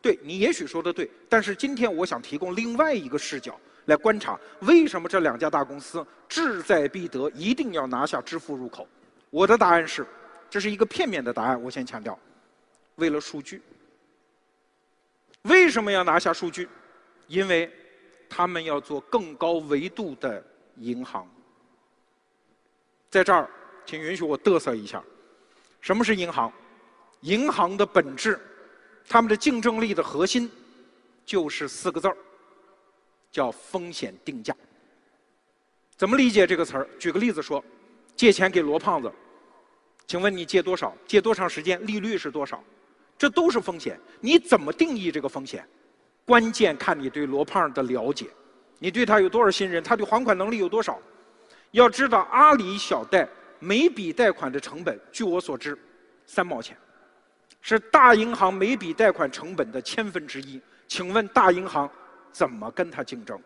[0.00, 8.86] 对你也许说的对，但是今天我想提供另外一个视角来观察，为什么这两家大公司志在必得，一定要拿下支付入口？
[9.30, 10.06] 我的答案是，
[10.48, 11.60] 这是一个片面的答案。
[11.60, 12.16] 我先强调，
[12.94, 13.60] 为了数据。
[15.42, 16.68] 为什么要拿下数据？
[17.26, 17.72] 因为
[18.28, 20.44] 他们要做更高维度的
[20.76, 21.28] 银行。
[23.08, 23.48] 在这儿，
[23.86, 25.02] 请允许我嘚瑟一下：
[25.80, 26.52] 什么是银行？
[27.22, 28.38] 银行的本质，
[29.08, 30.50] 他们的竞争力的核心，
[31.24, 32.16] 就是四个字儿，
[33.30, 34.54] 叫风险定价。
[35.96, 36.88] 怎么理解这个词儿？
[36.98, 37.62] 举个例子说，
[38.16, 39.12] 借钱给罗胖子，
[40.06, 40.96] 请问你借多少？
[41.06, 41.84] 借多长时间？
[41.86, 42.62] 利率是多少？
[43.20, 45.62] 这都是风险，你怎么定义这个风险？
[46.24, 48.28] 关键看你对罗胖的了解，
[48.78, 50.98] 你对他有多少信任，他对还款能力有多少？
[51.72, 53.28] 要知道，阿里小贷
[53.58, 55.78] 每笔贷款的成本，据我所知，
[56.24, 56.74] 三毛钱，
[57.60, 60.58] 是大银行每笔贷款成本的千分之一。
[60.88, 61.90] 请问大银行
[62.32, 63.38] 怎么跟他竞争？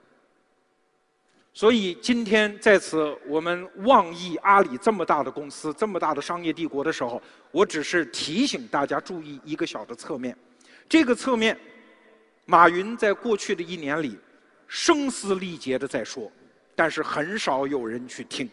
[1.56, 10.36] 所以今天在此，我们妄议阿里这么大的公司、这么大的商业帝国的时候，我只是提醒大家注意一个小的侧面。
[10.88, 11.56] 这个侧面，
[12.44, 14.18] 马云在过去的一年里
[14.66, 16.30] 声嘶力竭的在说，
[16.74, 18.50] 但是很少有人去听。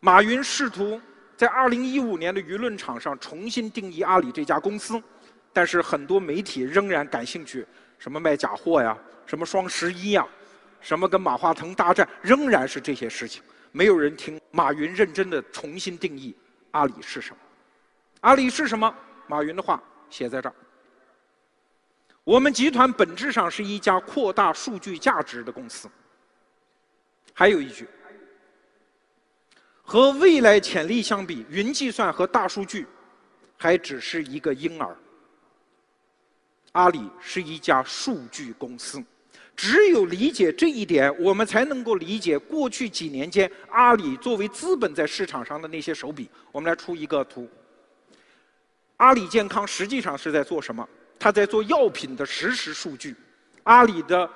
[0.00, 1.00] 马云试图
[1.36, 5.00] 在2015年的舆论场上重新定义阿里这家公司，
[5.52, 7.64] 但是很多媒体仍然感兴趣，
[7.96, 10.26] 什么卖假货呀，什么双十一呀。
[10.82, 16.36] 什么跟马化腾大战，仍然是这些事情，没有人听马云认真的重新定义
[16.72, 17.36] 阿里是什么。
[18.20, 18.92] 阿里是什么？
[19.26, 20.54] 马云的话写在这儿。
[22.24, 25.88] 我们集团本质上是一家扩大数据价值的公司。
[27.32, 27.88] 还有一句，
[29.82, 32.86] 和未来潜力相比，云计算和大数据
[33.56, 34.96] 还只是一个婴儿。
[36.72, 39.02] 阿里是一家数据公司。
[39.56, 46.28] 只有理解这一点，我们才能够理解过去几年间阿里作为资本在市场上的那些手笔。
[46.50, 47.48] 我们来出一个图。
[48.96, 50.88] 阿里健康实际上是在做什么？
[51.18, 53.14] 它在做药品的实时数据。
[53.64, 54.28] 阿里的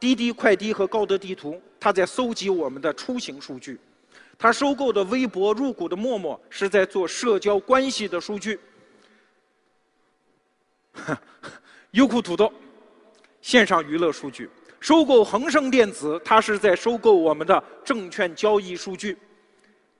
[0.00, 3.78] 滴滴快滴和高德地图，它在搜集我们的出行数据。
[4.38, 8.58] 它收购的微博、入股的陌陌，是在做社交关系的数据。
[11.92, 12.52] 优酷土豆。
[13.42, 14.48] 线上娱乐数据，
[14.80, 19.14] 收购恒生电子，它是在收购我们的证券交易数据；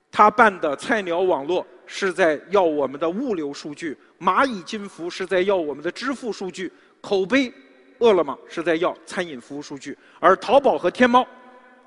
[0.09, 6.69] 它办的菜鸟网络是在要我们的物流数据；蚂蚁金服是在要我们的支付数据；
[7.01, 7.53] 口碑，
[7.99, 11.27] 饿了么是在要餐饮服务数据；而淘宝和天猫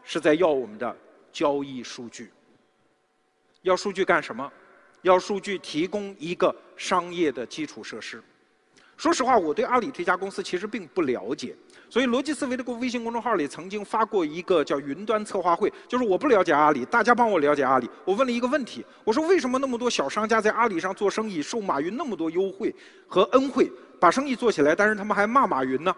[0.04, 0.94] 是在要我们的
[1.32, 2.30] 交易数据。
[3.62, 4.52] 要数据干什么？
[5.02, 8.22] 要数据提供一个商业的基础设施。
[8.96, 11.54] 说实话，我对阿里这家公司其实并不了解，
[11.90, 17.88] 所以逻辑思维的个微信公众号里曾经发过一个叫“云端策划会”，就是我不了解阿里，大家帮我了解阿里。
[18.04, 22.74] 我问了一个问题，我说为什么那么多小商家在阿里上做生意，受马云那么多优惠
[23.06, 25.94] 和恩惠，把生意做起来，但是他们还骂马云呢？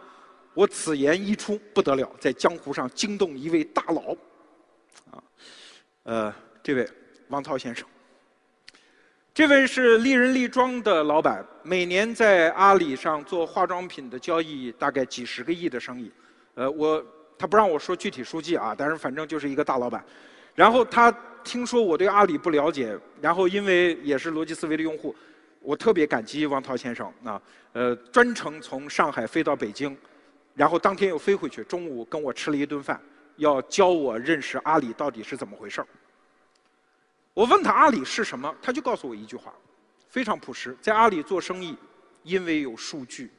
[0.54, 4.16] 我此言一出，不得了，在江湖上惊动一位大佬，
[5.12, 5.22] 啊，
[6.02, 6.34] 呃，
[6.64, 6.88] 这位
[7.28, 7.86] 王涛先生。
[9.38, 16.10] 这位是丽人丽妆的老板，每年在阿里上做化妆品的交易大概几十个亿的生意。
[16.56, 17.00] 呃，我
[17.38, 20.04] 他不让我说具体数据啊，但是反正就是一个大老板。
[20.56, 21.08] 然后他
[21.44, 25.14] 听说我对阿里不了解，然后因为也是逻辑思维的用户，
[25.60, 27.40] 我特别感激王涛先生啊，
[27.74, 29.96] 呃，专程从上海飞到北京，
[30.56, 33.00] 然后当天又飞回去，中午跟我吃了一顿饭，
[33.36, 35.86] 要教我认识阿里到底是怎么回事儿。
[37.38, 39.54] 我问他阿里是什么，他就告诉我一句话，
[40.08, 41.78] 非常朴实，在阿里做生意，
[42.24, 43.30] 因为有数据，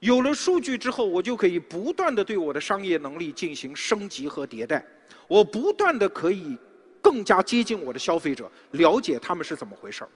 [0.00, 4.84] 有了数据之后，我就可以不断的对我的商业能力进行升级和迭代，
[5.28, 6.58] 我不断的可以
[7.00, 10.10] 更加接近我的消费者，了解他们是怎么回事儿。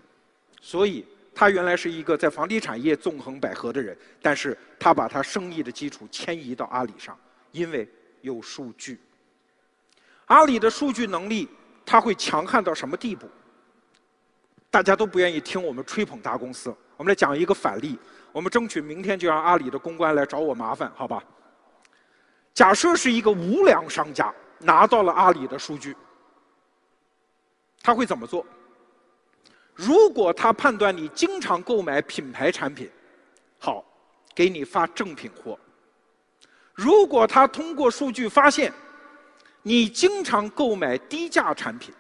[0.61, 1.03] 所以
[1.35, 7.19] 他原来是一个在房地产业纵横捭阖的人，但是他把他生意的基础迁移到阿里上，
[7.51, 7.89] 因为
[8.21, 9.01] 有数据。
[10.27, 11.49] 阿里的数据能力。
[11.85, 13.29] 他会强悍到什么地步？
[14.71, 16.75] 大家都不愿意听我们吹捧大公司。
[16.97, 17.99] 我们来讲一个反例，
[18.31, 21.23] 我们争取明天就让阿里的公关来找我麻烦，好吧？
[22.53, 25.97] 假设是一个无良商家拿到了阿里的数据，
[27.83, 28.45] 他会怎么做？
[29.75, 32.91] 如果他判断你经常购买品牌产品，
[33.59, 33.83] 好，
[34.35, 35.59] 给你发正品货。
[36.75, 38.73] 如果他通过数据发现，
[39.63, 41.95] 你经常购买低价产品，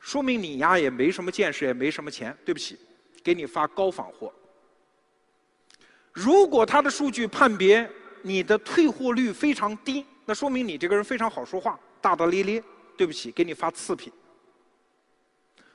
[0.00, 2.36] 说明你呀也没什么见识，也没什么钱。
[2.44, 2.78] 对不起，
[3.22, 4.32] 给你发高仿货。
[6.12, 7.88] 如果他的数据判别
[8.22, 12.62] 你的退货率非常低，那说明你这个人非常好说话，大大咧咧。
[12.96, 14.12] 对不起，给你发次品。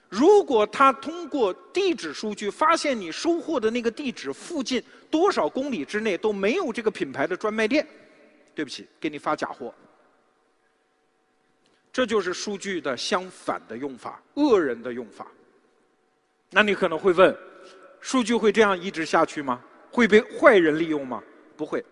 [0.08, 7.86] 如果他通过地址数据发现你收货的那个地址附近多少公里之内都没有这个品牌的专卖店，
[8.56, 9.76] 对不起，给你发假货。
[11.92, 15.28] 这就是数据的相反的用法，恶人的用法。
[16.52, 17.36] 那你可能会问，
[18.00, 19.62] 数据会这样一直下去吗？
[19.92, 21.22] 会被坏人利用吗？
[21.58, 21.84] 不会。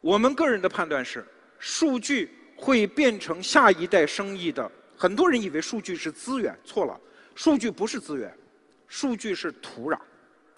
[0.00, 1.24] 我们个人的判断是，
[1.58, 4.70] 数据会变成下一代生意的。
[4.96, 7.00] 很多人以为数据是资源，错了。
[7.34, 8.32] 数据不是资源，
[8.86, 9.98] 数据是土壤。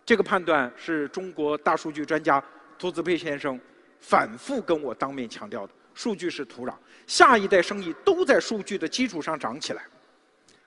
[0.05, 2.43] 这个判断是中国大数据专家
[2.79, 3.59] 涂子佩先生
[4.01, 5.73] 反复跟我当面强调的。
[5.95, 6.75] 数据是土壤，
[7.07, 9.83] 下一代生意都在数据的基础上长起来。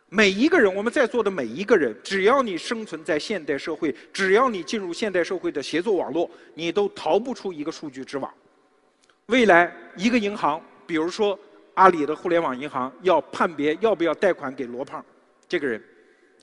[0.10, 8.34] 每一个人，我们在座的每一个人，只要你生存在现代社会，只要你进入现代社会的协作网络，你都逃不出一个数据之网。
[9.26, 11.38] 未来，一个银行，比如说
[11.74, 15.04] 阿里的互联网银行，要判别要不要贷款给罗胖
[15.50, 15.84] 这个人。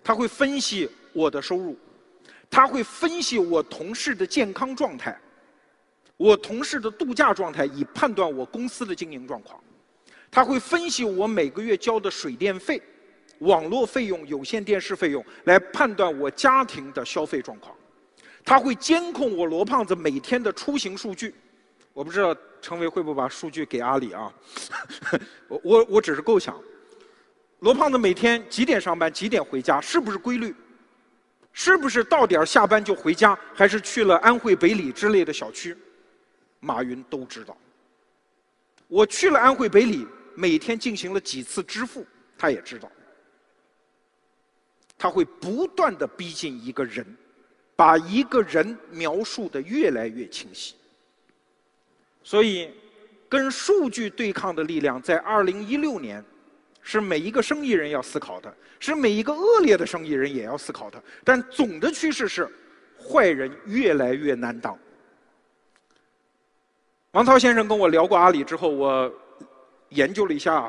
[0.02, 1.74] 他会分析我的收入，
[2.50, 5.18] 他会分析我同事的健康状态，
[6.16, 9.58] 我同事的度假状态，以判断我公司的经营状况。
[10.30, 12.82] 他会分析我每个月交的水电费、
[13.38, 17.74] 网络费用、有线电视费用，来判断我家庭的消费状况。
[18.44, 21.34] 他会监控我罗胖子每天的出行数据。
[21.92, 24.32] 我不知道程维会不会把数据给阿里啊？
[25.48, 26.60] 我我我只是构想。
[27.60, 30.54] 罗胖子每天几点上班，几点回家，是不是规律？
[31.52, 35.76] 是不是到点下班就回家，还是去了安徽北里之类的小区？
[36.64, 37.56] 马云都知道。
[38.88, 42.06] 我去了安徽北里，每天进行了几次支付，
[42.38, 42.90] 他也知道。
[44.96, 47.06] 他会不断的逼近一个人，
[47.76, 50.74] 把一个人描述的越来越清晰。
[52.22, 52.70] 所以，
[53.28, 56.24] 跟数据对抗的力量，在二零一六年。
[56.86, 61.02] 是每一个生意人要思考的，是每一个恶劣的生意人也要思考的。
[61.24, 62.46] 但总的趋势是，
[63.00, 64.78] 坏人越来越难当。
[67.14, 69.08] 王涛先生跟我聊过阿里之后，我
[69.90, 70.68] 研究了一下，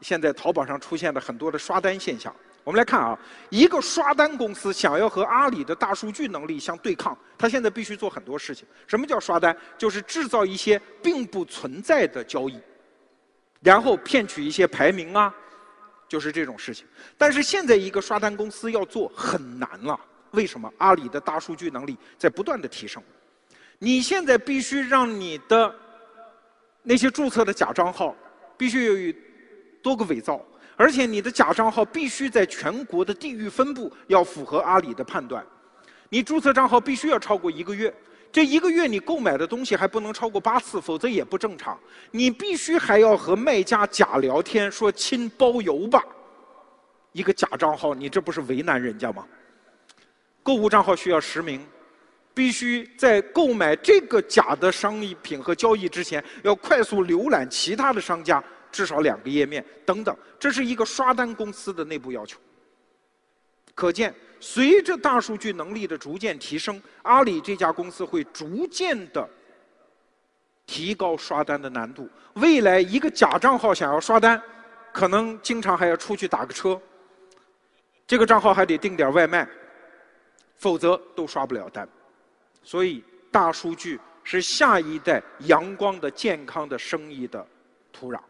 [0.00, 2.32] 现在淘宝上出现的很多的刷单现象。
[2.62, 3.18] 我们来看啊，
[3.50, 8.64] 一个刷单公司想要和阿里的大数据能力相对抗，它现在必须做很多事情。
[8.86, 9.56] 什么叫刷单？
[9.76, 12.60] 就是制造一些并不存在的交易，
[13.60, 15.34] 然后骗取一些排名啊。
[16.06, 16.86] 就是这种事情，
[17.18, 19.98] 但是现在一个刷单公司要做很难了。
[20.30, 20.72] 为什么？
[20.78, 23.02] 阿里的大数据能力在不断的提升。
[23.84, 25.74] 你现在必须让你的
[26.84, 28.14] 那些注册的假账号
[28.56, 29.14] 必须有
[29.82, 30.40] 多个伪造，
[30.76, 35.44] 而且你的假账号必须在全国的地域分布要符合阿里的判断。
[36.08, 37.92] 你注册账号必须要超过一个月，
[38.30, 41.76] 这一个月你购买的东西还不能超过八次，否则也不正常。
[42.12, 46.04] 你必须还要和卖家假聊天，说亲包邮吧。
[47.10, 49.26] 一个假账号，你这不是为难人家吗？
[50.40, 51.66] 购物账号需要实名，
[52.34, 60.16] 必须在购买这个假的商品和交易之前，要快速浏览其他的商家至少两个页面等等。
[60.38, 62.38] 这是一个刷单公司的内部要求。
[63.74, 64.14] 可见。
[64.44, 69.30] 随着大数据能力的逐渐提升，阿里这家公司会逐渐的
[70.66, 72.10] 提高刷单的难度。
[72.34, 74.42] 未来一个假账号想要刷单，
[74.92, 76.76] 可能经常还要出去打个车，
[78.04, 79.48] 这个账号还得订点外卖，
[80.56, 81.88] 否则都刷不了单。
[82.62, 87.46] 所以，大数据是下一代阳光的、健康的生意的
[87.92, 88.20] 土壤。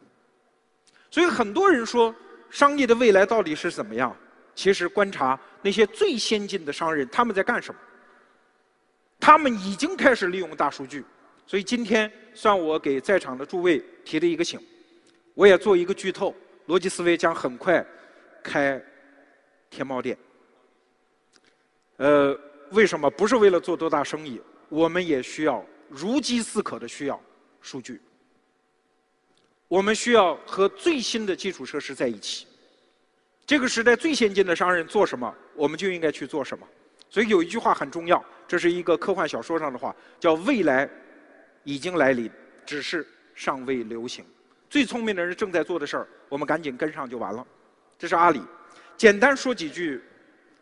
[1.11, 2.15] 所以，很多人说，
[2.51, 4.17] 商业的未来到底是怎么样？
[4.55, 7.81] 其实观察那些最先进的商人，他们在干什么？
[9.19, 11.05] 他们已经开始利用大数据。
[11.47, 14.61] 所以今天算我给在场的诸位提了一个醒，
[15.35, 16.35] 我也做一个剧透：
[16.67, 17.85] 逻辑思维将很快
[18.43, 18.83] 开
[19.69, 20.17] 天猫店。
[21.97, 22.39] 呃，
[22.73, 23.09] 为什么？
[23.11, 27.21] 不是为了做多大生意，我们也需要如饥似渴的需要
[27.61, 28.01] 数据。
[29.69, 32.47] 我们需要和最新的基础设施在一起。
[33.47, 36.67] 这个时代最先进的商人做什么，我们就应该去做什么。
[37.11, 40.89] 所以有一句话很重要，这是一个科幻小说上的话，叫“未来
[41.65, 42.31] 已经来临，
[42.65, 44.25] 只是尚未流行”。
[44.71, 47.47] 最聪明的人正在做的事儿，我们赶紧跟上就完了。
[47.99, 48.41] 这是阿里。
[48.97, 50.03] 简单说几句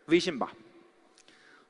[0.07, 0.51] 微信吧。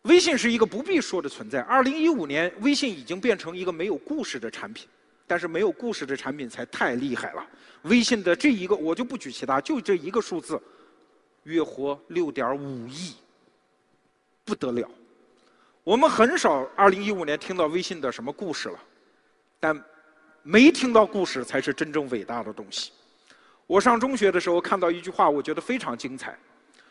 [0.04, 1.62] 微信是一个不必说的存在。
[1.62, 4.88] 二零一五年，微信已经变成一个没有故事的产品，
[5.28, 7.46] 但是没有故事的产品才太厉害了。
[7.84, 10.62] 微信的这一个，我就不举其他，就这一个数字。
[11.44, 13.16] 月活六点五亿，
[14.46, 14.88] 不得了！
[15.84, 18.80] 我们很少二零一五年听到微信的什么故事了，
[19.60, 19.84] 但
[20.44, 22.92] 没听到故事才是真正伟大的东西。
[23.66, 26.38] 我上中学的时候看到一句话，我觉得非常精彩，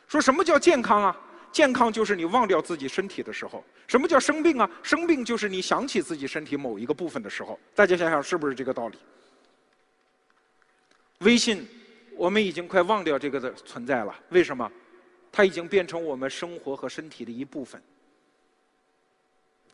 [0.09, 1.17] 说什么叫健康啊？
[1.53, 3.65] 健康就是你忘掉自己身体的时候。
[3.87, 4.71] 什么叫生病啊？
[4.83, 7.59] 生病就是你想起自己身体某一个部分的时候。
[7.75, 8.99] 大家想想是不是这个道理？
[11.19, 11.69] 微信，
[12.17, 14.15] 我们已经快忘掉这个的存在了。
[14.31, 14.71] 为什么？
[15.33, 17.83] 它已经变成我们生活和身体的一部分。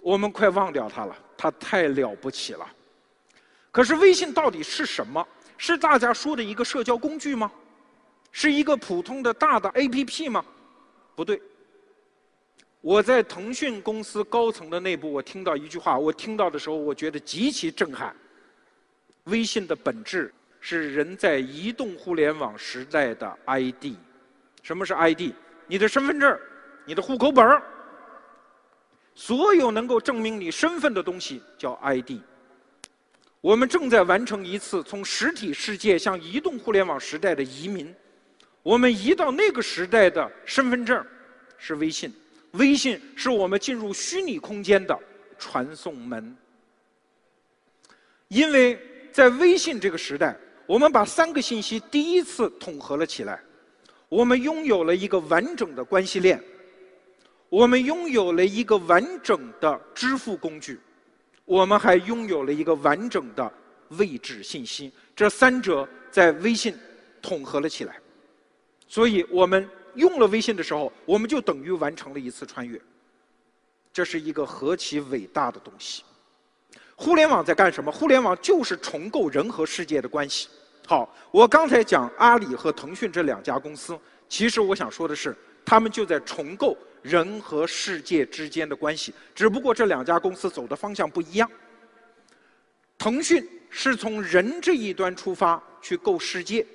[0.00, 2.66] 我们快忘掉它了，它太了不起了。
[3.70, 5.26] 可是微信到底是什么？
[5.58, 7.50] 是大家说的一个社交工具吗？
[8.32, 10.44] 是一个普通的大的 APP 吗？
[11.14, 11.40] 不对。
[12.80, 18.14] 我在腾讯公司高层的内部，我听到一句话，我听到的时候，我觉得极其震撼。
[19.24, 23.86] 微信的本质是人在移动互联网时代的 ID。
[24.62, 25.32] 什么是 ID？
[25.66, 26.38] 你的身份证、
[26.84, 27.60] 你的户口本，
[29.14, 32.20] 所有能够证明你身份的东西叫 ID。
[33.40, 37.92] 我们正在完成一次从实体世界向移动互联网时代的移民。
[38.62, 41.04] 我们移到那个时代的身份证
[41.58, 42.12] 是微信。
[42.52, 44.98] 微信是我们进入虚拟空间的
[45.38, 46.34] 传送门，
[48.28, 48.78] 因为
[49.12, 50.34] 在微信这个时代，
[50.66, 53.38] 我们把三个信息第一次统合了起来，
[54.08, 56.42] 我们拥有了一个完整的关系链，
[57.50, 60.80] 我们拥有了一个完整的支付工具，
[61.44, 63.52] 我们还拥有了一个完整的
[63.88, 66.74] 位置信息，这三者在微信
[67.20, 67.98] 统合了起来，
[68.88, 69.68] 所以我们。
[69.96, 72.80] 用了微信的时候，我们就等于完成了一次穿越。
[73.92, 76.04] 这是一个何其伟大的东西！
[76.94, 77.90] 互联网在干什么？
[77.90, 80.48] 互联网就是重构人和世界的关系。
[80.86, 85.34] 好，我刚才讲阿里和腾讯这两家公司，其实我想说的是，
[85.64, 89.12] 他们就在重构人和世界之间的关系。
[89.34, 91.50] 只不过这两家公司走的方向不一样。
[92.98, 96.66] 腾讯是从人这一端出发去构世界。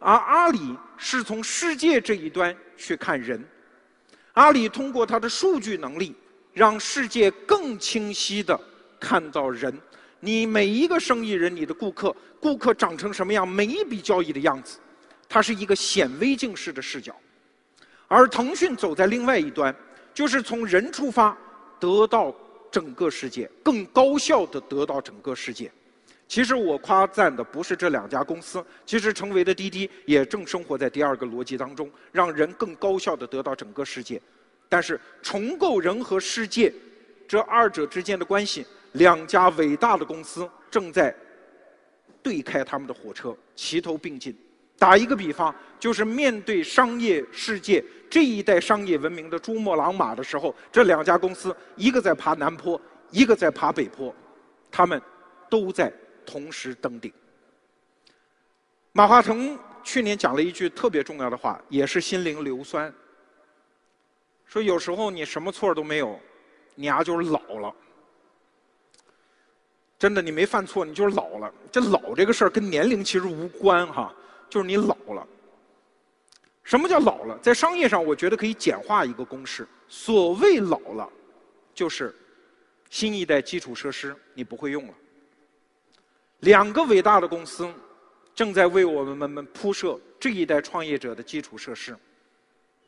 [0.00, 3.42] 而阿里是从世界这一端去看人，
[4.32, 6.16] 阿里通过它的数据能力，
[6.54, 8.58] 让世界更清晰的
[8.98, 9.72] 看到人。
[10.18, 14.78] 你每一个生意人，你的顾客，顾客长成什么样，每一笔交易的样子，
[15.28, 17.14] 它是一个显微镜式的视角。
[18.08, 19.74] 而腾讯走在另外一端，
[20.14, 21.36] 就是从人出发，
[21.78, 22.34] 得到
[22.70, 25.70] 整个世界，更高效的得到整个世界。
[26.30, 34.22] 其实我夸赞的不是这两家公司，其实成为的滴滴也正生活在第二个逻辑当中，让人更高效的得到整个世界。
[34.68, 36.72] 但是重构人和世界
[37.26, 41.12] 这二者之间的关系，两家伟大的公司正在
[42.22, 44.32] 对开他们的火车，齐头并进。
[44.78, 54.14] 打一个比方，就是面对商业世界这一代商业文明的珠穆朗玛的时候，这两家公司一个在爬南坡，一个在爬北坡，
[54.70, 55.02] 他们
[55.50, 55.92] 都在。
[56.26, 57.12] 同时登顶。
[58.92, 62.92] 马化腾去年讲了一句特别重要的话，也是心灵硫酸。
[64.46, 66.18] 说有时候你什么错都没有，
[66.74, 67.74] 你丫就是老了。
[69.98, 71.52] 真的，你没犯错，你就是老了。
[71.70, 74.14] 这老这个事儿跟年龄其实无关哈，
[74.48, 75.26] 就是你老了。
[76.64, 77.38] 什么叫老了？
[77.38, 81.08] 在商业上，我觉得可以简化一个公式：所谓老了，
[81.74, 82.14] 就是
[82.88, 84.94] 新一代基础设施你不会用了。
[86.40, 87.72] 两个伟大的公司
[88.34, 91.96] 正在为我们们铺设这一代创业者的基础设施。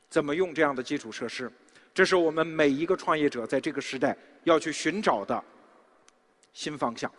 [0.09, 1.50] 怎么用这样的基础设施？
[1.94, 5.42] 这是我们每一个创业者在这个时代要去寻找的
[6.53, 7.11] 新方向。